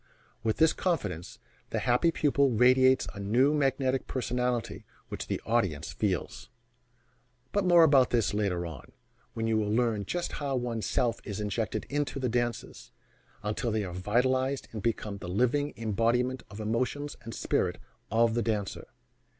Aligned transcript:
With 0.41 0.57
this 0.57 0.73
confidence, 0.73 1.37
the 1.69 1.77
happy 1.77 2.09
pupil 2.09 2.49
radiates 2.49 3.05
a 3.13 3.19
new 3.19 3.53
magnetic 3.53 4.07
personality 4.07 4.83
which 5.09 5.27
the 5.27 5.39
audience 5.45 5.93
feels 5.93 6.49
but 7.51 7.65
more 7.65 7.83
about 7.83 8.09
this 8.09 8.33
later 8.33 8.65
on, 8.65 8.93
when 9.35 9.45
you 9.45 9.57
will 9.59 9.69
learn 9.69 10.05
just 10.05 10.31
how 10.41 10.55
one's 10.55 10.87
self 10.87 11.21
is 11.23 11.39
injected 11.39 11.85
into 11.87 12.19
the 12.19 12.29
dances, 12.29 12.91
until 13.43 13.69
they 13.69 13.83
are 13.83 13.93
vitalized 13.93 14.67
and 14.71 14.81
become 14.81 15.19
the 15.19 15.29
living 15.29 15.71
embodiment 15.77 16.41
of 16.49 16.57
the 16.57 16.63
emotions 16.63 17.15
and 17.21 17.35
spirit 17.35 17.77
of 18.09 18.33
the 18.33 18.41
dancer. 18.41 18.87